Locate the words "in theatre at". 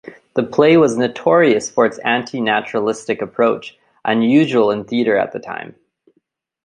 4.71-5.31